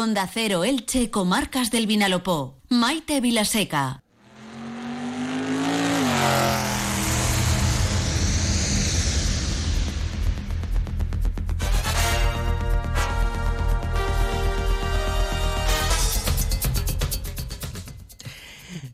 Onda 0.00 0.26
Cero 0.32 0.64
Elche, 0.64 1.10
Comarcas 1.10 1.70
del 1.70 1.86
Vinalopó. 1.86 2.56
Maite 2.70 3.20
Vilaseca. 3.20 4.02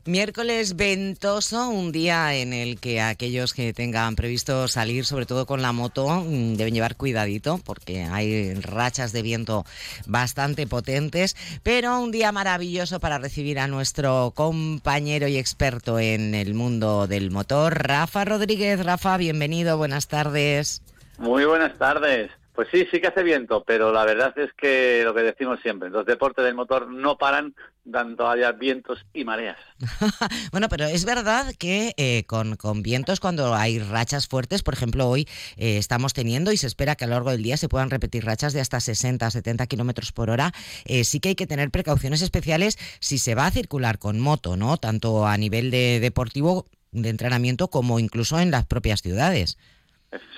Miércoles 0.07 0.77
ventoso, 0.77 1.67
un 1.67 1.91
día 1.91 2.33
en 2.33 2.53
el 2.53 2.79
que 2.79 3.01
aquellos 3.01 3.53
que 3.53 3.73
tengan 3.73 4.15
previsto 4.15 4.69
salir, 4.69 5.05
sobre 5.05 5.25
todo 5.25 5.45
con 5.45 5.61
la 5.61 5.73
moto, 5.73 6.07
mm, 6.07 6.53
deben 6.55 6.73
llevar 6.73 6.95
cuidadito 6.95 7.59
porque 7.65 8.03
hay 8.03 8.53
rachas 8.53 9.11
de 9.11 9.21
viento 9.21 9.65
bastante 10.05 10.65
potentes, 10.65 11.35
pero 11.61 11.99
un 11.99 12.11
día 12.11 12.31
maravilloso 12.31 13.01
para 13.01 13.17
recibir 13.17 13.59
a 13.59 13.67
nuestro 13.67 14.31
compañero 14.33 15.27
y 15.27 15.35
experto 15.37 15.99
en 15.99 16.35
el 16.35 16.53
mundo 16.53 17.05
del 17.07 17.29
motor, 17.29 17.77
Rafa 17.85 18.23
Rodríguez. 18.23 18.85
Rafa, 18.85 19.17
bienvenido, 19.17 19.77
buenas 19.77 20.07
tardes. 20.07 20.81
Muy 21.17 21.43
buenas 21.43 21.77
tardes. 21.77 22.31
Pues 22.57 22.69
sí, 22.71 22.87
sí 22.89 22.99
que 22.99 23.05
hace 23.05 23.21
viento, 23.21 23.63
pero 23.67 23.91
la 23.93 24.03
verdad 24.03 24.33
es 24.35 24.51
que 24.53 25.03
lo 25.03 25.13
que 25.13 25.21
decimos 25.21 25.59
siempre, 25.61 25.91
los 25.91 26.07
deportes 26.07 26.43
del 26.43 26.55
motor 26.55 26.89
no 26.89 27.15
paran 27.15 27.53
dando 27.85 28.27
haya 28.27 28.51
vientos 28.51 29.05
y 29.13 29.25
mareas. 29.25 29.59
bueno, 30.51 30.67
pero 30.67 30.85
es 30.85 31.05
verdad 31.05 31.53
que 31.59 31.93
eh, 31.97 32.23
con, 32.25 32.55
con, 32.55 32.81
vientos 32.81 33.19
cuando 33.19 33.53
hay 33.53 33.77
rachas 33.77 34.27
fuertes, 34.27 34.63
por 34.63 34.73
ejemplo, 34.73 35.07
hoy 35.07 35.27
eh, 35.57 35.77
estamos 35.77 36.15
teniendo 36.15 36.51
y 36.51 36.57
se 36.57 36.65
espera 36.65 36.95
que 36.95 37.03
a 37.03 37.07
lo 37.07 37.13
largo 37.13 37.29
del 37.29 37.43
día 37.43 37.57
se 37.57 37.69
puedan 37.69 37.91
repetir 37.91 38.25
rachas 38.25 38.53
de 38.53 38.61
hasta 38.61 38.79
60, 38.79 39.29
70 39.29 39.67
kilómetros 39.67 40.11
por 40.11 40.31
hora, 40.31 40.51
eh, 40.85 41.03
sí 41.03 41.19
que 41.19 41.29
hay 41.29 41.35
que 41.35 41.45
tener 41.45 41.69
precauciones 41.69 42.23
especiales 42.23 42.79
si 42.99 43.19
se 43.19 43.35
va 43.35 43.45
a 43.45 43.51
circular 43.51 43.99
con 43.99 44.19
moto, 44.19 44.57
¿no? 44.57 44.77
Tanto 44.77 45.27
a 45.27 45.37
nivel 45.37 45.69
de 45.69 45.99
deportivo, 45.99 46.65
de 46.91 47.09
entrenamiento, 47.09 47.67
como 47.67 47.99
incluso 47.99 48.39
en 48.39 48.49
las 48.49 48.65
propias 48.65 49.03
ciudades. 49.03 49.59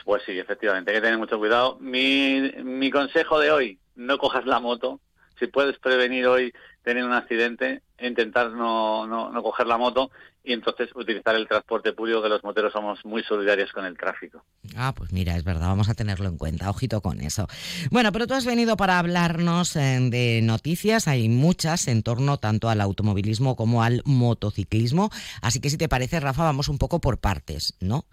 Pues 0.06 0.24
sí, 0.26 0.38
efectivamente, 0.38 0.92
hay 0.92 0.98
que 0.98 1.02
tener 1.02 1.18
mucho 1.18 1.38
cuidado. 1.38 1.78
Mi, 1.80 2.52
mi 2.64 2.90
consejo 2.92 3.40
de 3.40 3.52
hoy, 3.52 3.80
no 3.96 4.18
cojas 4.18 4.46
la 4.46 4.60
moto. 4.60 5.00
Si 5.40 5.48
puedes 5.48 5.78
prevenir 5.80 6.28
hoy 6.28 6.54
tener 6.84 7.04
un 7.04 7.14
accidente, 7.14 7.82
intentar 8.02 8.52
no, 8.52 9.06
no, 9.06 9.32
no 9.32 9.44
coger 9.44 9.68
la 9.68 9.78
moto 9.78 10.12
y 10.44 10.54
entonces 10.54 10.90
utilizar 10.96 11.36
el 11.36 11.48
transporte 11.48 11.94
público, 11.94 12.22
que 12.24 12.30
los 12.30 12.44
moteros 12.44 12.72
somos 12.72 13.04
muy 13.06 13.24
solidarios 13.24 13.72
con 13.72 13.86
el 13.86 13.98
tráfico. 13.98 14.44
Ah, 14.76 14.94
pues 14.96 15.12
mira, 15.12 15.36
es 15.36 15.44
verdad, 15.44 15.68
vamos 15.68 15.90
a 15.90 15.94
tenerlo 15.94 16.28
en 16.30 16.38
cuenta, 16.38 16.70
ojito 16.70 17.02
con 17.02 17.22
eso. 17.22 17.48
Bueno, 17.92 18.12
pero 18.12 18.26
tú 18.26 18.34
has 18.34 18.46
venido 18.46 18.78
para 18.78 19.00
hablarnos 19.00 19.76
eh, 19.76 20.00
de 20.02 20.42
noticias, 20.42 21.08
hay 21.08 21.30
muchas 21.30 21.88
en 21.88 22.04
torno 22.04 22.38
tanto 22.38 22.70
al 22.70 22.82
automovilismo 22.82 23.56
como 23.56 23.84
al 23.84 24.02
motociclismo, 24.06 25.12
así 25.42 25.60
que 25.60 25.70
si 25.70 25.78
te 25.78 25.90
parece, 25.90 26.20
Rafa, 26.20 26.44
vamos 26.44 26.70
un 26.70 26.78
poco 26.78 27.00
por 27.00 27.20
partes, 27.20 27.76
¿no? 27.80 28.06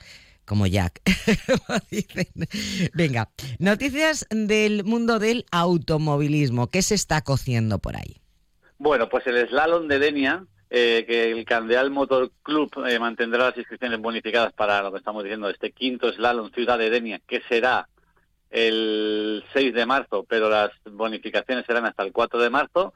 Como 0.46 0.66
Jack. 0.66 1.02
Venga, 2.94 3.28
noticias 3.58 4.26
del 4.30 4.84
mundo 4.84 5.18
del 5.18 5.44
automovilismo. 5.50 6.68
¿Qué 6.68 6.82
se 6.82 6.94
está 6.94 7.22
cociendo 7.22 7.78
por 7.78 7.96
ahí? 7.96 8.16
Bueno, 8.78 9.08
pues 9.08 9.26
el 9.26 9.48
slalom 9.48 9.88
de 9.88 9.98
Denia, 9.98 10.44
eh, 10.70 11.04
que 11.06 11.30
el 11.32 11.44
Candeal 11.44 11.90
Motor 11.90 12.30
Club 12.42 12.70
eh, 12.86 12.98
mantendrá 12.98 13.46
las 13.46 13.56
inscripciones 13.56 14.00
bonificadas 14.00 14.52
para 14.52 14.82
lo 14.82 14.92
que 14.92 14.98
estamos 14.98 15.22
diciendo, 15.22 15.50
este 15.50 15.72
quinto 15.72 16.12
slalom 16.12 16.50
Ciudad 16.52 16.78
de 16.78 16.90
Denia, 16.90 17.20
que 17.26 17.42
será 17.48 17.88
el 18.50 19.44
6 19.52 19.74
de 19.74 19.86
marzo, 19.86 20.24
pero 20.28 20.48
las 20.48 20.70
bonificaciones 20.84 21.66
serán 21.66 21.86
hasta 21.86 22.02
el 22.02 22.12
4 22.12 22.40
de 22.40 22.50
marzo. 22.50 22.94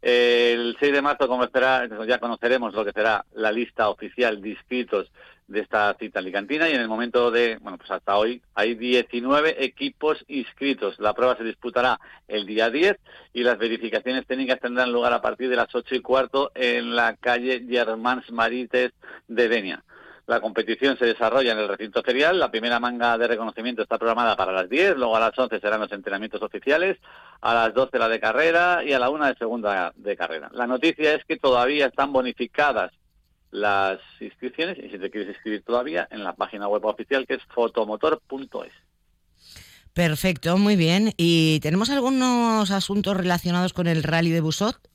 El 0.00 0.76
6 0.78 0.92
de 0.92 1.02
marzo, 1.02 1.26
como 1.28 1.44
esperá, 1.44 1.88
ya 2.06 2.18
conoceremos 2.18 2.72
lo 2.74 2.84
que 2.84 2.92
será 2.92 3.24
la 3.34 3.50
lista 3.50 3.88
oficial 3.88 4.40
de 4.40 4.50
inscritos 4.50 5.10
de 5.48 5.60
esta 5.60 5.94
cita 5.98 6.20
alicantina 6.20 6.68
y 6.68 6.74
en 6.74 6.80
el 6.80 6.88
momento 6.88 7.30
de, 7.30 7.56
bueno, 7.60 7.78
pues 7.78 7.90
hasta 7.90 8.16
hoy 8.16 8.42
hay 8.54 8.74
19 8.74 9.64
equipos 9.64 10.24
inscritos. 10.28 10.98
La 11.00 11.14
prueba 11.14 11.36
se 11.36 11.44
disputará 11.44 11.98
el 12.28 12.46
día 12.46 12.70
10 12.70 12.96
y 13.32 13.42
las 13.42 13.58
verificaciones 13.58 14.26
técnicas 14.26 14.60
tendrán 14.60 14.92
lugar 14.92 15.12
a 15.12 15.22
partir 15.22 15.48
de 15.48 15.56
las 15.56 15.74
8 15.74 15.94
y 15.94 16.00
cuarto 16.00 16.52
en 16.54 16.94
la 16.94 17.16
calle 17.16 17.64
Germans 17.66 18.30
Marites 18.30 18.92
de 19.26 19.48
Denia. 19.48 19.82
La 20.26 20.42
competición 20.42 20.98
se 20.98 21.06
desarrolla 21.06 21.52
en 21.52 21.58
el 21.58 21.68
recinto 21.68 22.02
ferial. 22.02 22.38
La 22.38 22.50
primera 22.50 22.78
manga 22.78 23.16
de 23.16 23.26
reconocimiento 23.26 23.80
está 23.80 23.96
programada 23.96 24.36
para 24.36 24.52
las 24.52 24.68
10, 24.68 24.96
luego 24.98 25.16
a 25.16 25.20
las 25.20 25.38
11 25.38 25.58
serán 25.58 25.80
los 25.80 25.90
entrenamientos 25.90 26.42
oficiales, 26.42 26.98
a 27.40 27.54
las 27.54 27.72
12 27.72 27.98
la 27.98 28.10
de 28.10 28.20
carrera 28.20 28.84
y 28.84 28.92
a 28.92 28.98
la 28.98 29.08
1 29.08 29.24
de 29.24 29.34
segunda 29.36 29.94
de 29.96 30.16
carrera. 30.18 30.50
La 30.52 30.66
noticia 30.66 31.14
es 31.14 31.24
que 31.24 31.38
todavía 31.38 31.86
están 31.86 32.12
bonificadas 32.12 32.92
las 33.50 34.00
inscripciones 34.20 34.78
y 34.78 34.90
si 34.90 34.98
te 34.98 35.10
quieres 35.10 35.28
inscribir 35.28 35.62
todavía 35.62 36.06
en 36.10 36.24
la 36.24 36.34
página 36.34 36.68
web 36.68 36.84
oficial 36.84 37.26
que 37.26 37.34
es 37.34 37.42
fotomotor.es. 37.54 38.72
Perfecto, 39.92 40.58
muy 40.58 40.76
bien. 40.76 41.12
¿Y 41.16 41.60
tenemos 41.60 41.90
algunos 41.90 42.70
asuntos 42.70 43.16
relacionados 43.16 43.72
con 43.72 43.86
el 43.86 44.02
rally 44.02 44.30
de 44.30 44.40
Busot? 44.40 44.87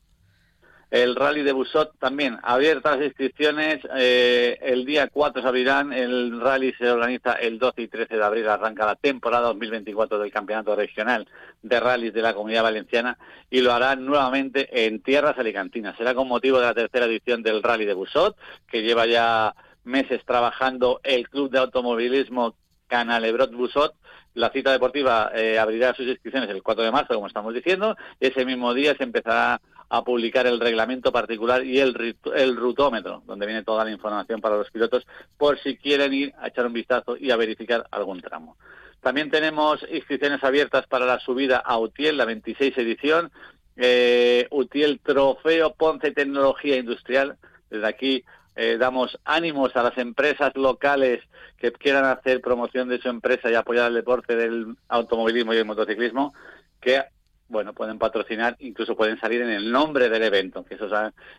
El 0.93 1.15
rally 1.15 1.41
de 1.41 1.53
Busot 1.53 1.97
también, 1.97 2.37
abiertas 2.43 2.97
las 2.97 3.07
inscripciones, 3.07 3.79
eh, 3.97 4.59
el 4.61 4.85
día 4.85 5.07
4 5.07 5.41
se 5.41 5.47
abrirán, 5.47 5.91
el 5.91 6.39
rally 6.39 6.71
se 6.73 6.87
organiza 6.87 7.33
el 7.33 7.57
12 7.57 7.81
y 7.81 7.87
13 7.87 8.15
de 8.15 8.23
abril, 8.23 8.47
arranca 8.47 8.85
la 8.85 8.95
temporada 8.95 9.47
2024 9.47 10.19
del 10.19 10.31
Campeonato 10.31 10.75
Regional 10.75 11.27
de 11.63 11.79
Rallys 11.79 12.13
de 12.13 12.21
la 12.21 12.35
Comunidad 12.35 12.61
Valenciana 12.61 13.17
y 13.49 13.61
lo 13.61 13.73
hará 13.73 13.95
nuevamente 13.95 14.85
en 14.85 15.01
tierras 15.01 15.35
alicantinas. 15.39 15.97
Será 15.97 16.13
con 16.13 16.27
motivo 16.27 16.59
de 16.59 16.67
la 16.67 16.75
tercera 16.75 17.07
edición 17.07 17.41
del 17.41 17.63
rally 17.63 17.85
de 17.85 17.95
Busot, 17.95 18.37
que 18.67 18.83
lleva 18.83 19.07
ya 19.07 19.55
meses 19.85 20.23
trabajando 20.27 21.01
el 21.03 21.27
Club 21.27 21.49
de 21.49 21.57
Automovilismo 21.57 22.53
Canalebrot 22.85 23.51
Busot, 23.51 23.95
la 24.35 24.51
cita 24.51 24.71
deportiva 24.71 25.31
eh, 25.35 25.59
abrirá 25.59 25.93
sus 25.93 26.07
inscripciones 26.07 26.49
el 26.49 26.63
4 26.63 26.83
de 26.83 26.91
marzo, 26.91 27.13
como 27.13 27.27
estamos 27.27 27.53
diciendo, 27.53 27.95
ese 28.19 28.45
mismo 28.45 28.73
día 28.73 28.95
se 28.95 29.03
empezará 29.03 29.61
a 29.89 30.03
publicar 30.03 30.47
el 30.47 30.59
reglamento 30.59 31.11
particular 31.11 31.65
y 31.65 31.79
el, 31.79 32.15
el 32.35 32.55
rutómetro, 32.55 33.23
donde 33.25 33.45
viene 33.45 33.63
toda 33.63 33.85
la 33.85 33.91
información 33.91 34.41
para 34.41 34.57
los 34.57 34.71
pilotos, 34.71 35.05
por 35.37 35.59
si 35.59 35.77
quieren 35.77 36.13
ir 36.13 36.33
a 36.39 36.47
echar 36.47 36.65
un 36.65 36.73
vistazo 36.73 37.15
y 37.17 37.31
a 37.31 37.37
verificar 37.37 37.85
algún 37.91 38.21
tramo. 38.21 38.57
También 39.01 39.29
tenemos 39.29 39.85
inscripciones 39.91 40.43
abiertas 40.43 40.87
para 40.87 41.05
la 41.05 41.19
subida 41.19 41.57
a 41.57 41.77
UTIEL, 41.77 42.17
la 42.17 42.25
26 42.25 42.77
edición, 42.77 43.31
eh, 43.75 44.47
UTIEL 44.49 45.01
Trofeo 45.03 45.73
Ponce 45.73 46.11
Tecnología 46.11 46.77
Industrial. 46.77 47.37
Desde 47.69 47.87
aquí 47.87 48.23
eh, 48.55 48.77
damos 48.79 49.19
ánimos 49.25 49.75
a 49.75 49.83
las 49.83 49.97
empresas 49.97 50.55
locales 50.55 51.21
que 51.57 51.71
quieran 51.71 52.05
hacer 52.05 52.39
promoción 52.39 52.87
de 52.87 52.99
su 52.99 53.09
empresa 53.09 53.49
y 53.49 53.55
apoyar 53.55 53.89
el 53.89 53.95
deporte 53.95 54.35
del 54.35 54.77
automovilismo 54.87 55.53
y 55.53 55.57
el 55.57 55.65
motociclismo, 55.65 56.33
que 56.79 57.03
bueno, 57.53 57.71
pueden 57.71 57.97
patrocinar, 57.97 58.57
incluso 58.59 58.97
pueden 58.97 59.17
salir 59.19 59.41
en 59.41 59.51
el 59.51 59.71
nombre 59.71 60.09
del 60.09 60.23
evento, 60.23 60.65
que 60.65 60.75
eso 60.75 60.87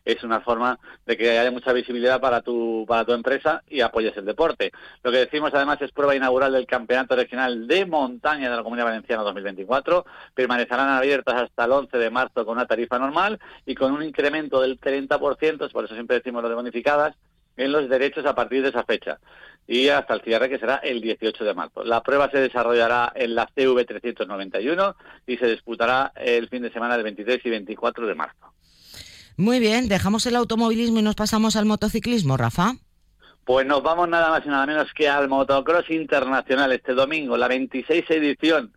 es 0.04 0.24
una 0.24 0.40
forma 0.40 0.78
de 1.04 1.16
que 1.18 1.38
haya 1.38 1.50
mucha 1.50 1.72
visibilidad 1.72 2.20
para 2.20 2.40
tu, 2.40 2.86
para 2.88 3.04
tu 3.04 3.12
empresa 3.12 3.62
y 3.68 3.82
apoyes 3.82 4.16
el 4.16 4.24
deporte. 4.24 4.72
Lo 5.02 5.10
que 5.10 5.18
decimos 5.18 5.50
además 5.52 5.82
es 5.82 5.92
prueba 5.92 6.16
inaugural 6.16 6.52
del 6.52 6.66
Campeonato 6.66 7.16
Regional 7.16 7.66
de 7.66 7.84
Montaña 7.84 8.48
de 8.48 8.56
la 8.56 8.62
Comunidad 8.62 8.86
Valenciana 8.86 9.22
2024. 9.24 10.06
Permanecerán 10.34 10.88
abiertas 10.88 11.34
hasta 11.34 11.64
el 11.64 11.72
11 11.72 11.98
de 11.98 12.10
marzo 12.10 12.46
con 12.46 12.56
una 12.56 12.66
tarifa 12.66 12.98
normal 12.98 13.38
y 13.66 13.74
con 13.74 13.92
un 13.92 14.02
incremento 14.02 14.60
del 14.60 14.80
30%, 14.80 15.70
por 15.72 15.84
eso 15.84 15.94
siempre 15.94 16.16
decimos 16.16 16.42
lo 16.42 16.48
de 16.48 16.54
bonificadas, 16.54 17.14
en 17.56 17.72
los 17.72 17.88
derechos 17.88 18.24
a 18.26 18.34
partir 18.34 18.62
de 18.62 18.70
esa 18.70 18.84
fecha 18.84 19.18
y 19.66 19.88
hasta 19.88 20.14
el 20.14 20.22
cierre 20.22 20.48
que 20.48 20.58
será 20.58 20.76
el 20.76 21.00
18 21.00 21.44
de 21.44 21.54
marzo. 21.54 21.84
La 21.84 22.02
prueba 22.02 22.30
se 22.30 22.38
desarrollará 22.38 23.12
en 23.14 23.34
la 23.34 23.48
CV 23.54 23.84
391 23.84 24.96
y 25.26 25.36
se 25.36 25.46
disputará 25.46 26.12
el 26.16 26.48
fin 26.48 26.62
de 26.62 26.72
semana 26.72 26.94
del 26.94 27.04
23 27.04 27.40
y 27.44 27.50
24 27.50 28.06
de 28.06 28.14
marzo. 28.14 28.52
Muy 29.36 29.58
bien, 29.58 29.88
dejamos 29.88 30.26
el 30.26 30.36
automovilismo 30.36 31.00
y 31.00 31.02
nos 31.02 31.16
pasamos 31.16 31.56
al 31.56 31.64
motociclismo, 31.64 32.36
Rafa. 32.36 32.74
Pues 33.44 33.66
nos 33.66 33.82
vamos 33.82 34.08
nada 34.08 34.30
más 34.30 34.44
y 34.46 34.48
nada 34.48 34.64
menos 34.64 34.92
que 34.94 35.08
al 35.08 35.28
motocross 35.28 35.90
internacional 35.90 36.72
este 36.72 36.94
domingo, 36.94 37.36
la 37.36 37.48
26 37.48 38.04
edición 38.10 38.72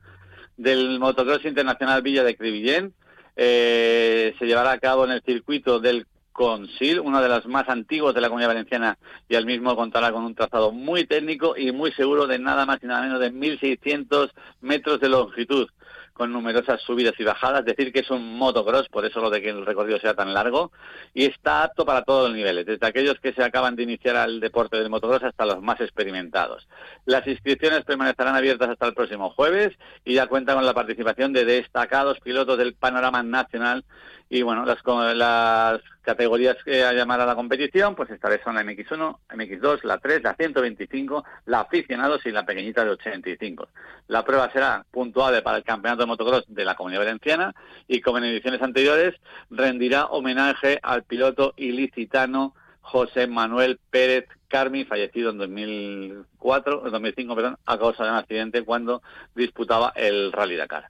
del 0.57 0.99
motocross 0.99 1.45
internacional 1.45 2.01
Villa 2.01 2.23
de 2.23 2.35
Crevillén. 2.35 2.93
Eh, 3.35 4.33
se 4.39 4.45
llevará 4.45 4.71
a 4.71 4.79
cabo 4.79 5.05
en 5.05 5.11
el 5.11 5.21
circuito 5.21 5.79
del 5.79 6.07
Consil, 6.37 6.99
una 6.99 7.19
de 7.19 7.29
las 7.29 7.47
más 7.47 7.67
antiguas 7.67 8.13
de 8.13 8.21
la 8.21 8.27
Comunidad 8.27 8.49
Valenciana 8.49 8.99
y 9.27 9.33
al 9.33 9.47
mismo 9.47 9.75
contará 9.75 10.11
con 10.11 10.23
un 10.23 10.35
trazado 10.35 10.71
muy 10.71 11.07
técnico 11.07 11.57
y 11.57 11.71
muy 11.71 11.91
seguro 11.93 12.27
de 12.27 12.37
nada 12.37 12.63
más 12.67 12.77
y 12.83 12.85
nada 12.85 13.01
menos 13.01 13.19
de 13.19 13.33
1.600 13.33 14.29
metros 14.61 14.99
de 14.99 15.09
longitud 15.09 15.67
con 16.13 16.31
numerosas 16.31 16.81
subidas 16.81 17.13
y 17.19 17.23
bajadas, 17.23 17.63
decir 17.63 17.93
que 17.93 17.99
es 17.99 18.09
un 18.09 18.37
motocross, 18.37 18.89
por 18.89 19.05
eso 19.05 19.19
lo 19.19 19.29
de 19.29 19.41
que 19.41 19.49
el 19.49 19.65
recorrido 19.65 19.99
sea 19.99 20.15
tan 20.15 20.33
largo, 20.33 20.71
y 21.13 21.25
está 21.25 21.63
apto 21.63 21.85
para 21.85 22.03
todos 22.03 22.29
los 22.29 22.37
niveles, 22.37 22.65
desde 22.65 22.87
aquellos 22.87 23.19
que 23.19 23.33
se 23.33 23.43
acaban 23.43 23.75
de 23.75 23.83
iniciar 23.83 24.15
al 24.15 24.39
deporte 24.39 24.77
del 24.77 24.89
motocross 24.89 25.23
hasta 25.23 25.45
los 25.45 25.61
más 25.61 25.79
experimentados. 25.79 26.67
Las 27.05 27.25
inscripciones 27.27 27.83
permanecerán 27.83 28.35
abiertas 28.35 28.69
hasta 28.69 28.87
el 28.87 28.95
próximo 28.95 29.29
jueves 29.29 29.77
y 30.05 30.15
ya 30.15 30.25
cuenta 30.25 30.55
con 30.55 30.65
la 30.65 30.73
participación 30.73 31.33
de 31.33 31.45
destacados 31.45 32.19
pilotos 32.19 32.57
del 32.57 32.73
panorama 32.73 33.21
nacional 33.21 33.85
y 34.29 34.41
bueno, 34.41 34.65
las, 34.65 34.79
las 35.15 35.81
categorías 36.01 36.57
que 36.63 36.83
a 36.83 36.93
llamar 36.93 37.21
a 37.21 37.25
la 37.25 37.35
competición, 37.35 37.95
pues 37.95 38.09
esta 38.09 38.29
vez 38.29 38.41
son 38.43 38.55
la 38.55 38.63
MX1, 38.63 39.19
MX2, 39.29 39.83
la 39.83 39.97
3, 39.99 40.23
la 40.23 40.35
125, 40.35 41.23
la 41.45 41.61
aficionados 41.61 42.25
y 42.25 42.31
la 42.31 42.45
pequeñita 42.45 42.83
de 42.83 42.91
85. 42.91 43.69
La 44.07 44.25
prueba 44.25 44.51
será 44.51 44.85
puntuable 44.91 45.41
para 45.41 45.57
el 45.57 45.63
campeonato 45.63 46.01
de 46.01 46.07
motocross 46.07 46.45
de 46.47 46.65
la 46.65 46.75
Comunidad 46.75 47.01
Valenciana 47.01 47.55
y 47.87 48.01
como 48.01 48.17
en 48.17 48.25
ediciones 48.25 48.61
anteriores 48.61 49.15
rendirá 49.49 50.07
homenaje 50.07 50.79
al 50.81 51.03
piloto 51.03 51.53
ilicitano 51.55 52.53
José 52.81 53.27
Manuel 53.27 53.79
Pérez 53.89 54.27
Carmi, 54.47 54.85
fallecido 54.85 55.31
en 55.31 55.37
2004, 55.37 56.85
en 56.85 56.91
2005, 56.91 57.35
perdón, 57.35 57.57
a 57.65 57.77
causa 57.77 58.03
de 58.03 58.11
un 58.11 58.15
accidente 58.15 58.63
cuando 58.63 59.01
disputaba 59.35 59.91
el 59.95 60.31
Rally 60.31 60.55
Dakar. 60.55 60.89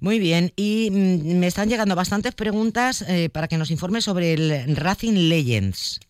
Muy 0.00 0.18
bien, 0.18 0.52
y 0.56 0.90
mm, 0.90 1.38
me 1.38 1.46
están 1.46 1.68
llegando 1.68 1.94
bastantes 1.94 2.34
preguntas 2.34 3.02
eh, 3.02 3.28
para 3.30 3.48
que 3.48 3.58
nos 3.58 3.70
informe 3.70 4.00
sobre 4.00 4.34
el 4.34 4.76
Racing 4.76 5.28
Legends. 5.28 6.00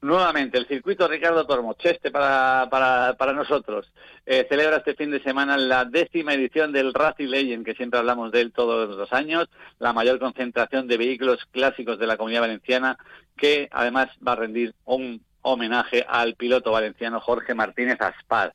Nuevamente, 0.00 0.58
el 0.58 0.68
circuito 0.68 1.08
Ricardo 1.08 1.44
Tormocheste 1.44 2.12
para, 2.12 2.68
para, 2.70 3.14
para 3.14 3.32
nosotros. 3.32 3.92
Eh, 4.26 4.46
celebra 4.48 4.76
este 4.76 4.94
fin 4.94 5.10
de 5.10 5.20
semana 5.20 5.56
la 5.56 5.84
décima 5.84 6.34
edición 6.34 6.70
del 6.72 6.94
Racing 6.94 7.26
Legend, 7.26 7.64
que 7.64 7.74
siempre 7.74 7.98
hablamos 7.98 8.30
de 8.30 8.42
él 8.42 8.52
todos 8.52 8.96
los 8.96 9.12
años, 9.12 9.48
la 9.80 9.92
mayor 9.92 10.20
concentración 10.20 10.86
de 10.86 10.98
vehículos 10.98 11.40
clásicos 11.50 11.98
de 11.98 12.06
la 12.06 12.16
comunidad 12.16 12.42
valenciana, 12.42 12.96
que 13.36 13.68
además 13.72 14.06
va 14.26 14.32
a 14.32 14.36
rendir 14.36 14.72
un 14.84 15.20
homenaje 15.42 16.04
al 16.08 16.36
piloto 16.36 16.70
valenciano 16.70 17.20
Jorge 17.20 17.54
Martínez 17.54 18.00
Aspar. 18.00 18.54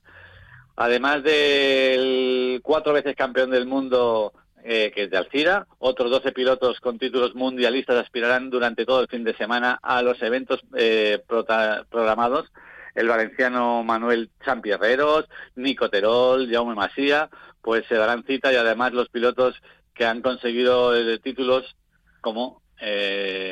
Además 0.75 1.23
del 1.23 2.59
cuatro 2.63 2.93
veces 2.93 3.15
campeón 3.15 3.51
del 3.51 3.65
mundo 3.65 4.33
eh, 4.65 4.93
que 4.95 5.03
es 5.03 5.11
de 5.11 5.17
Alcira. 5.17 5.67
Otros 5.79 6.09
12 6.09 6.31
pilotos 6.31 6.79
con 6.79 6.97
títulos 6.97 7.35
mundialistas 7.35 7.97
aspirarán 7.97 8.49
durante 8.49 8.85
todo 8.85 9.01
el 9.01 9.09
fin 9.09 9.25
de 9.25 9.35
semana 9.35 9.77
a 9.83 10.01
los 10.01 10.21
eventos 10.21 10.61
eh, 10.77 11.21
programados. 11.27 12.49
El 12.95 13.09
valenciano 13.09 13.83
Manuel 13.83 14.29
Champierreros, 14.45 15.25
Nico 15.55 15.89
Terol, 15.89 16.49
Jaume 16.49 16.75
Masía, 16.75 17.29
pues 17.61 17.85
se 17.87 17.95
darán 17.95 18.23
cita 18.23 18.53
y 18.53 18.55
además 18.55 18.93
los 18.93 19.09
pilotos 19.09 19.61
que 19.93 20.05
han 20.05 20.21
conseguido 20.21 20.95
eh, 20.95 21.19
títulos 21.19 21.75
como 22.21 22.61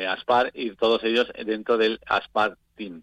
Aspar 0.08 0.50
y 0.54 0.74
todos 0.76 1.04
ellos 1.04 1.26
dentro 1.44 1.76
del 1.76 2.00
Aspar 2.06 2.56
Team. 2.74 3.02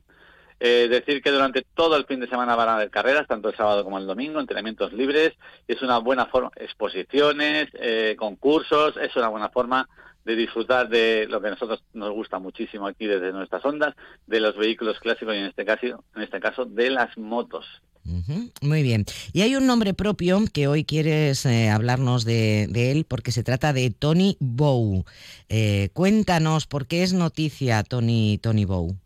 Eh, 0.59 0.87
decir 0.89 1.21
que 1.21 1.31
durante 1.31 1.65
todo 1.73 1.95
el 1.95 2.05
fin 2.05 2.19
de 2.19 2.27
semana 2.27 2.55
van 2.55 2.67
a 2.67 2.75
haber 2.75 2.89
carreras, 2.89 3.27
tanto 3.27 3.47
el 3.49 3.55
sábado 3.55 3.83
como 3.85 3.97
el 3.97 4.05
domingo, 4.05 4.41
entrenamientos 4.41 4.91
libres, 4.91 5.33
es 5.67 5.81
una 5.81 5.99
buena 5.99 6.25
forma, 6.25 6.51
exposiciones, 6.57 7.69
eh, 7.75 8.15
concursos, 8.17 8.97
es 8.97 9.15
una 9.15 9.29
buena 9.29 9.49
forma 9.49 9.87
de 10.25 10.35
disfrutar 10.35 10.89
de 10.89 11.27
lo 11.29 11.39
que 11.41 11.47
a 11.47 11.51
nosotros 11.51 11.81
nos 11.93 12.11
gusta 12.11 12.39
muchísimo 12.39 12.87
aquí 12.87 13.05
desde 13.07 13.31
nuestras 13.31 13.63
ondas, 13.63 13.95
de 14.27 14.41
los 14.41 14.57
vehículos 14.57 14.99
clásicos 14.99 15.33
y 15.33 15.37
en 15.37 15.45
este 15.45 15.63
caso, 15.63 16.03
en 16.15 16.21
este 16.21 16.41
caso 16.41 16.65
de 16.65 16.89
las 16.89 17.17
motos. 17.17 17.65
muy 18.61 18.83
bien. 18.83 19.05
Y 19.31 19.41
hay 19.41 19.55
un 19.55 19.65
nombre 19.65 19.93
propio 19.93 20.41
que 20.51 20.67
hoy 20.67 20.83
quieres 20.83 21.45
eh, 21.45 21.69
hablarnos 21.69 22.25
de, 22.25 22.65
él 22.91 23.05
porque 23.07 23.31
se 23.31 23.43
trata 23.43 23.71
de 23.71 23.91
Tony 23.91 24.35
Bow. 24.41 25.05
cuéntanos 25.93 26.67
por 26.67 26.85
qué 26.85 27.03
es 27.03 27.13
noticia 27.13 27.81
Tony, 27.83 28.39
Tony 28.39 28.65
Bow. 28.65 28.97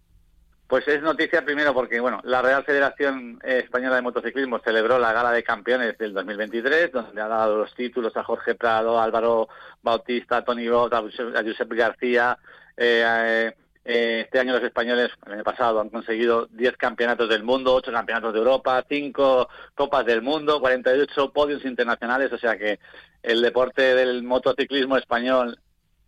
Pues 0.73 0.87
es 0.87 1.03
noticia 1.03 1.45
primero 1.45 1.71
porque 1.71 1.99
bueno, 1.99 2.19
la 2.23 2.41
Real 2.41 2.63
Federación 2.63 3.39
Española 3.43 3.97
de 3.97 4.01
Motociclismo 4.01 4.57
celebró 4.57 4.97
la 4.97 5.13
gala 5.13 5.31
de 5.31 5.43
campeones 5.43 5.95
del 5.99 6.15
2023, 6.15 6.91
donde 6.91 7.21
ha 7.21 7.27
dado 7.27 7.57
los 7.57 7.75
títulos 7.75 8.17
a 8.17 8.23
Jorge 8.23 8.55
Prado, 8.55 8.99
Álvaro 8.99 9.49
Bautista, 9.83 10.43
Tony 10.43 10.67
Bot, 10.67 10.91
a 10.91 11.01
Josep 11.01 11.71
García. 11.73 12.39
Eh, 12.75 13.53
eh, 13.85 14.21
este 14.21 14.39
año 14.39 14.53
los 14.53 14.63
españoles, 14.63 15.11
el 15.27 15.33
año 15.33 15.43
pasado, 15.43 15.79
han 15.79 15.89
conseguido 15.89 16.47
10 16.47 16.75
campeonatos 16.77 17.29
del 17.29 17.43
mundo, 17.43 17.75
8 17.75 17.91
campeonatos 17.91 18.33
de 18.33 18.39
Europa, 18.39 18.83
5 18.89 19.49
copas 19.75 20.07
del 20.07 20.23
mundo, 20.23 20.59
48 20.59 21.33
podios 21.33 21.63
internacionales, 21.65 22.33
o 22.33 22.39
sea 22.39 22.57
que 22.57 22.79
el 23.21 23.43
deporte 23.43 23.93
del 23.93 24.23
motociclismo 24.23 24.97
español 24.97 25.59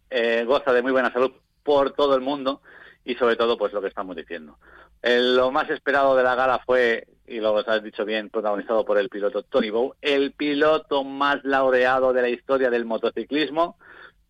eh, 0.10 0.44
goza 0.44 0.74
de 0.74 0.82
muy 0.82 0.92
buena 0.92 1.14
salud 1.14 1.34
por 1.62 1.92
todo 1.92 2.16
el 2.16 2.22
mundo 2.22 2.62
y 3.06 3.16
sobre 3.16 3.36
todo 3.36 3.58
pues 3.58 3.72
lo 3.72 3.82
que 3.82 3.88
estamos 3.88 4.16
diciendo. 4.16 4.58
lo 5.04 5.52
más 5.52 5.70
esperado 5.70 6.16
de 6.16 6.24
la 6.24 6.36
gala 6.36 6.60
fue, 6.66 7.08
y 7.28 7.40
lo 7.40 7.58
has 7.58 7.84
dicho 7.84 8.04
bien, 8.04 8.30
protagonizado 8.30 8.84
por 8.84 8.98
el 8.98 9.10
piloto 9.10 9.44
Tony 9.44 9.70
Bow, 9.70 9.94
el 10.02 10.32
piloto 10.32 11.04
más 11.04 11.44
laureado 11.44 12.12
de 12.12 12.24
la 12.24 12.30
historia 12.30 12.70
del 12.70 12.86
motociclismo, 12.86 13.78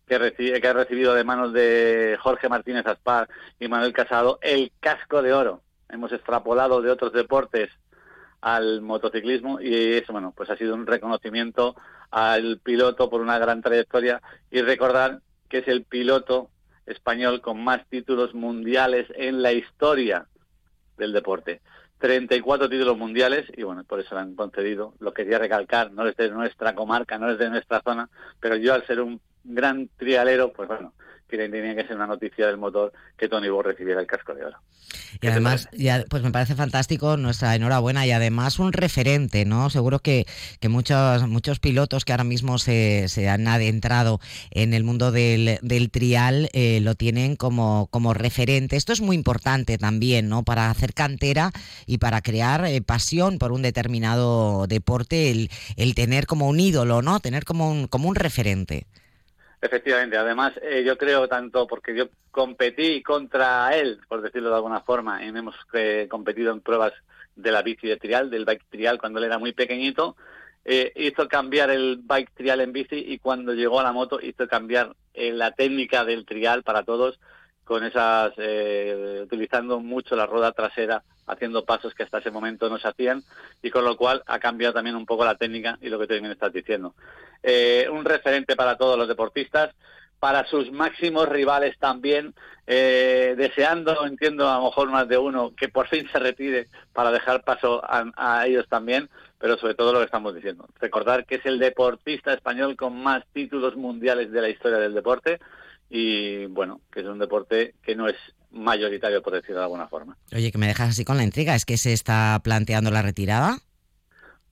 que, 0.06 0.18
recibe, 0.18 0.60
que 0.60 0.68
ha 0.68 0.72
recibido 0.72 1.14
de 1.14 1.24
manos 1.24 1.52
de 1.52 2.16
Jorge 2.20 2.48
Martínez 2.48 2.86
Aspar 2.86 3.28
y 3.58 3.66
Manuel 3.66 3.92
Casado 3.92 4.38
el 4.42 4.70
casco 4.78 5.22
de 5.22 5.32
oro. 5.32 5.62
Hemos 5.88 6.12
extrapolado 6.12 6.80
de 6.82 6.90
otros 6.90 7.12
deportes 7.12 7.70
al 8.40 8.82
motociclismo 8.82 9.60
y 9.60 9.94
eso, 9.94 10.12
bueno, 10.12 10.32
pues 10.36 10.50
ha 10.50 10.56
sido 10.56 10.74
un 10.74 10.86
reconocimiento 10.86 11.74
al 12.10 12.60
piloto 12.62 13.10
por 13.10 13.20
una 13.20 13.38
gran 13.38 13.62
trayectoria 13.62 14.20
y 14.50 14.60
recordar 14.62 15.20
que 15.48 15.58
es 15.58 15.68
el 15.68 15.84
piloto 15.84 16.50
español 16.86 17.40
con 17.40 17.62
más 17.62 17.86
títulos 17.88 18.34
mundiales 18.34 19.06
en 19.16 19.42
la 19.42 19.52
historia 19.52 20.26
del 20.96 21.12
deporte. 21.12 21.60
34 21.98 22.68
títulos 22.68 22.98
mundiales 22.98 23.46
y 23.56 23.62
bueno, 23.62 23.84
por 23.84 24.00
eso 24.00 24.14
lo 24.14 24.20
han 24.20 24.34
concedido. 24.34 24.94
Lo 25.00 25.14
quería 25.14 25.38
recalcar, 25.38 25.92
no 25.92 26.06
es 26.06 26.16
de 26.16 26.30
nuestra 26.30 26.74
comarca, 26.74 27.18
no 27.18 27.30
es 27.30 27.38
de 27.38 27.50
nuestra 27.50 27.80
zona, 27.80 28.08
pero 28.40 28.56
yo 28.56 28.74
al 28.74 28.86
ser 28.86 29.00
un 29.00 29.20
gran 29.44 29.88
trialero, 29.96 30.52
pues 30.52 30.68
bueno, 30.68 30.92
tenía 31.28 31.74
que 31.74 31.86
ser 31.86 31.96
una 31.96 32.06
noticia 32.06 32.46
del 32.46 32.56
motor 32.56 32.92
que 33.16 33.28
Tony 33.28 33.48
Bo 33.48 33.62
recibiera 33.62 34.00
el 34.00 34.06
casco 34.06 34.34
de 34.34 34.44
oro. 34.44 34.58
Y 35.20 35.26
además, 35.26 35.68
ya, 35.72 36.04
pues 36.08 36.22
me 36.22 36.30
parece 36.30 36.54
fantástico, 36.54 37.16
nuestra 37.16 37.54
enhorabuena 37.54 38.06
y 38.06 38.12
además 38.12 38.58
un 38.58 38.72
referente, 38.72 39.44
¿no? 39.44 39.70
Seguro 39.70 39.98
que, 39.98 40.26
que 40.60 40.68
muchos, 40.68 41.26
muchos 41.28 41.58
pilotos 41.58 42.04
que 42.04 42.12
ahora 42.12 42.24
mismo 42.24 42.58
se, 42.58 43.08
se 43.08 43.28
han 43.28 43.48
adentrado 43.48 44.20
en 44.50 44.74
el 44.74 44.84
mundo 44.84 45.12
del, 45.12 45.58
del 45.62 45.90
trial 45.90 46.48
eh, 46.52 46.80
lo 46.82 46.94
tienen 46.94 47.36
como, 47.36 47.88
como 47.90 48.14
referente. 48.14 48.76
Esto 48.76 48.92
es 48.92 49.00
muy 49.00 49.16
importante 49.16 49.78
también, 49.78 50.28
¿no? 50.28 50.44
Para 50.44 50.70
hacer 50.70 50.94
cantera 50.94 51.50
y 51.86 51.98
para 51.98 52.20
crear 52.20 52.64
eh, 52.66 52.80
pasión 52.82 53.38
por 53.38 53.52
un 53.52 53.62
determinado 53.62 54.66
deporte, 54.66 55.30
el, 55.30 55.50
el 55.76 55.94
tener 55.94 56.26
como 56.26 56.48
un 56.48 56.60
ídolo, 56.60 57.02
¿no? 57.02 57.20
Tener 57.20 57.44
como 57.44 57.70
un, 57.70 57.86
como 57.86 58.08
un 58.08 58.14
referente. 58.14 58.86
Efectivamente, 59.66 60.16
además 60.16 60.52
eh, 60.62 60.84
yo 60.84 60.96
creo 60.96 61.26
tanto 61.26 61.66
porque 61.66 61.92
yo 61.92 62.08
competí 62.30 63.02
contra 63.02 63.76
él, 63.76 63.98
por 64.06 64.22
decirlo 64.22 64.50
de 64.50 64.54
alguna 64.54 64.80
forma, 64.80 65.24
y 65.24 65.28
hemos 65.28 65.56
eh, 65.72 66.06
competido 66.08 66.52
en 66.52 66.60
pruebas 66.60 66.92
de 67.34 67.50
la 67.50 67.62
bici 67.62 67.88
de 67.88 67.96
trial, 67.96 68.30
del 68.30 68.44
bike 68.44 68.64
trial 68.70 68.98
cuando 68.98 69.18
él 69.18 69.24
era 69.24 69.38
muy 69.38 69.52
pequeñito, 69.52 70.16
eh, 70.64 70.92
hizo 70.94 71.26
cambiar 71.26 71.70
el 71.70 71.98
bike 72.00 72.30
trial 72.34 72.60
en 72.60 72.72
bici 72.72 72.96
y 73.08 73.18
cuando 73.18 73.54
llegó 73.54 73.80
a 73.80 73.82
la 73.82 73.92
moto 73.92 74.20
hizo 74.22 74.46
cambiar 74.46 74.94
la 75.14 75.50
técnica 75.50 76.04
del 76.04 76.24
trial 76.24 76.62
para 76.62 76.84
todos 76.84 77.18
con 77.64 77.82
esas, 77.82 78.32
utilizando 79.22 79.80
mucho 79.80 80.14
la 80.14 80.26
rueda 80.26 80.52
trasera, 80.52 81.02
haciendo 81.26 81.64
pasos 81.64 81.94
que 81.94 82.02
hasta 82.02 82.18
ese 82.18 82.30
momento 82.30 82.68
no 82.68 82.78
se 82.78 82.88
hacían, 82.88 83.22
y 83.62 83.70
con 83.70 83.84
lo 83.84 83.96
cual 83.96 84.22
ha 84.26 84.38
cambiado 84.38 84.74
también 84.74 84.96
un 84.96 85.06
poco 85.06 85.24
la 85.24 85.36
técnica 85.36 85.78
y 85.80 85.88
lo 85.88 85.98
que 85.98 86.06
también 86.06 86.32
estás 86.32 86.52
diciendo. 86.52 86.94
Eh, 87.42 87.88
un 87.90 88.04
referente 88.04 88.56
para 88.56 88.76
todos 88.76 88.98
los 88.98 89.08
deportistas, 89.08 89.74
para 90.18 90.46
sus 90.46 90.72
máximos 90.72 91.28
rivales 91.28 91.76
también, 91.78 92.34
eh, 92.66 93.34
deseando, 93.36 94.06
entiendo 94.06 94.48
a 94.48 94.58
lo 94.58 94.64
mejor 94.64 94.90
más 94.90 95.06
de 95.08 95.18
uno, 95.18 95.52
que 95.54 95.68
por 95.68 95.88
fin 95.88 96.08
se 96.10 96.18
retire 96.18 96.68
para 96.92 97.10
dejar 97.10 97.44
paso 97.44 97.82
a, 97.84 98.04
a 98.16 98.46
ellos 98.46 98.66
también, 98.68 99.10
pero 99.38 99.58
sobre 99.58 99.74
todo 99.74 99.92
lo 99.92 99.98
que 99.98 100.06
estamos 100.06 100.34
diciendo. 100.34 100.66
Recordar 100.80 101.26
que 101.26 101.36
es 101.36 101.46
el 101.46 101.58
deportista 101.58 102.32
español 102.32 102.76
con 102.76 103.00
más 103.02 103.24
títulos 103.32 103.76
mundiales 103.76 104.32
de 104.32 104.40
la 104.40 104.48
historia 104.48 104.78
del 104.78 104.94
deporte, 104.94 105.38
y 105.88 106.46
bueno, 106.46 106.80
que 106.90 107.00
es 107.00 107.06
un 107.06 107.18
deporte 107.18 107.74
que 107.82 107.94
no 107.94 108.08
es 108.08 108.16
mayoritario, 108.50 109.22
por 109.22 109.34
decirlo 109.34 109.58
de 109.58 109.64
alguna 109.64 109.88
forma. 109.88 110.16
Oye, 110.34 110.52
que 110.52 110.58
me 110.58 110.66
dejas 110.66 110.90
así 110.90 111.04
con 111.04 111.16
la 111.16 111.24
intriga, 111.24 111.54
¿es 111.54 111.64
que 111.64 111.76
se 111.76 111.92
está 111.92 112.40
planteando 112.42 112.90
la 112.90 113.02
retirada? 113.02 113.58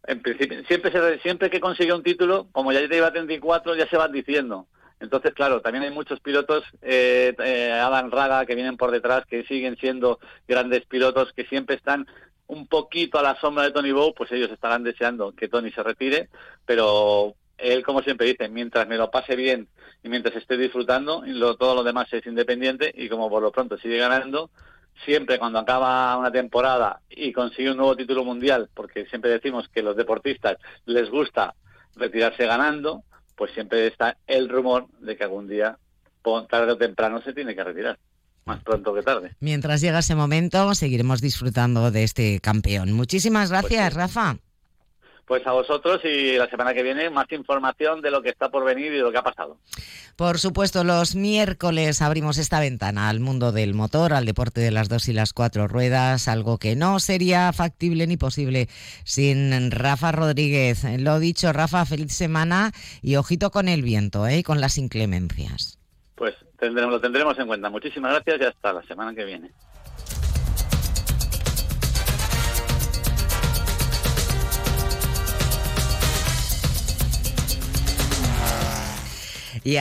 En 0.06 0.20
principio, 0.20 0.62
siempre, 0.66 0.92
se, 0.92 1.18
siempre 1.20 1.50
que 1.50 1.60
consigue 1.60 1.92
un 1.92 2.02
título, 2.02 2.48
como 2.52 2.72
ya 2.72 2.86
te 2.88 2.96
iba 2.96 3.06
a 3.06 3.12
34, 3.12 3.74
ya 3.76 3.88
se 3.88 3.96
van 3.96 4.12
diciendo. 4.12 4.66
Entonces, 5.00 5.32
claro, 5.34 5.60
también 5.60 5.84
hay 5.84 5.90
muchos 5.90 6.20
pilotos, 6.20 6.64
eh, 6.82 7.34
eh, 7.44 7.72
Adam 7.72 8.10
Raga, 8.10 8.46
que 8.46 8.54
vienen 8.54 8.76
por 8.76 8.90
detrás, 8.90 9.24
que 9.26 9.44
siguen 9.44 9.76
siendo 9.76 10.18
grandes 10.46 10.84
pilotos, 10.86 11.32
que 11.32 11.44
siempre 11.46 11.76
están 11.76 12.06
un 12.46 12.66
poquito 12.66 13.18
a 13.18 13.22
la 13.22 13.38
sombra 13.40 13.64
de 13.64 13.70
Tony 13.70 13.92
Bow, 13.92 14.14
pues 14.14 14.30
ellos 14.32 14.50
estarán 14.50 14.84
deseando 14.84 15.32
que 15.32 15.48
Tony 15.48 15.70
se 15.72 15.82
retire, 15.82 16.28
pero 16.66 17.34
él, 17.58 17.82
como 17.82 18.02
siempre 18.02 18.26
dice, 18.26 18.48
mientras 18.48 18.86
me 18.88 18.96
lo 18.96 19.10
pase 19.10 19.36
bien 19.36 19.68
y 20.02 20.08
mientras 20.08 20.36
esté 20.36 20.56
disfrutando, 20.56 21.22
lo, 21.26 21.56
todo 21.56 21.74
lo 21.74 21.82
demás 21.82 22.12
es 22.12 22.26
independiente 22.26 22.92
y 22.94 23.08
como 23.08 23.30
por 23.30 23.42
lo 23.42 23.52
pronto 23.52 23.78
sigue 23.78 23.98
ganando, 23.98 24.50
siempre 25.04 25.38
cuando 25.38 25.58
acaba 25.58 26.16
una 26.16 26.30
temporada 26.30 27.00
y 27.08 27.32
consigue 27.32 27.70
un 27.70 27.76
nuevo 27.76 27.96
título 27.96 28.24
mundial, 28.24 28.68
porque 28.74 29.06
siempre 29.06 29.30
decimos 29.30 29.68
que 29.68 29.82
los 29.82 29.96
deportistas 29.96 30.58
les 30.86 31.10
gusta 31.10 31.54
retirarse 31.96 32.46
ganando, 32.46 33.02
pues 33.36 33.52
siempre 33.52 33.86
está 33.86 34.16
el 34.26 34.48
rumor 34.48 34.86
de 35.00 35.16
que 35.16 35.24
algún 35.24 35.48
día, 35.48 35.78
tarde 36.48 36.72
o 36.72 36.76
temprano, 36.76 37.20
se 37.22 37.32
tiene 37.32 37.54
que 37.54 37.64
retirar. 37.64 37.98
Más 38.46 38.62
pronto 38.62 38.94
que 38.94 39.02
tarde. 39.02 39.34
Mientras 39.40 39.80
llega 39.80 40.00
ese 40.00 40.14
momento, 40.14 40.74
seguiremos 40.74 41.22
disfrutando 41.22 41.90
de 41.90 42.04
este 42.04 42.40
campeón. 42.40 42.92
Muchísimas 42.92 43.50
pues 43.50 43.62
gracias, 43.62 43.94
Rafa. 43.94 44.36
Pues 45.26 45.46
a 45.46 45.52
vosotros 45.52 46.00
y 46.04 46.36
la 46.36 46.48
semana 46.48 46.74
que 46.74 46.82
viene 46.82 47.08
más 47.08 47.30
información 47.32 48.02
de 48.02 48.10
lo 48.10 48.20
que 48.20 48.28
está 48.28 48.50
por 48.50 48.64
venir 48.64 48.92
y 48.92 48.96
de 48.96 49.02
lo 49.02 49.10
que 49.10 49.18
ha 49.18 49.22
pasado. 49.22 49.58
Por 50.16 50.38
supuesto, 50.38 50.84
los 50.84 51.16
miércoles 51.16 52.02
abrimos 52.02 52.38
esta 52.38 52.60
ventana 52.60 53.08
al 53.08 53.20
mundo 53.20 53.50
del 53.50 53.74
motor, 53.74 54.12
al 54.12 54.26
deporte 54.26 54.60
de 54.60 54.70
las 54.70 54.88
dos 54.88 55.08
y 55.08 55.12
las 55.12 55.32
cuatro 55.32 55.66
ruedas, 55.66 56.28
algo 56.28 56.58
que 56.58 56.76
no 56.76 57.00
sería 57.00 57.52
factible 57.52 58.06
ni 58.06 58.16
posible 58.16 58.68
sin 59.04 59.70
Rafa 59.70 60.12
Rodríguez. 60.12 60.84
Lo 60.98 61.18
dicho, 61.18 61.52
Rafa, 61.52 61.86
feliz 61.86 62.12
semana 62.12 62.72
y 63.02 63.16
ojito 63.16 63.50
con 63.50 63.68
el 63.68 63.82
viento 63.82 64.26
¿eh? 64.26 64.38
y 64.38 64.42
con 64.42 64.60
las 64.60 64.78
inclemencias. 64.78 65.78
Pues 66.14 66.34
tendremos, 66.58 66.92
lo 66.92 67.00
tendremos 67.00 67.38
en 67.38 67.46
cuenta. 67.46 67.70
Muchísimas 67.70 68.12
gracias 68.12 68.40
y 68.40 68.44
hasta 68.44 68.72
la 68.72 68.82
semana 68.82 69.14
que 69.14 69.24
viene. 69.24 69.50